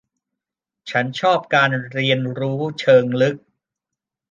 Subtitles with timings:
[0.91, 3.35] ฉันชอบการเรียนรู้เชิงลึก